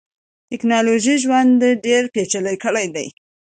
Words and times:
ټکنالوژۍ 0.49 1.15
ژوند 1.23 1.61
ډیر 1.85 2.03
پېچلی 2.13 2.55
کړیدی. 2.63 3.07